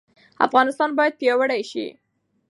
افغانستان 0.45 0.89
باید 0.97 1.17
پیاوړی 1.21 1.61
شي. 1.71 1.87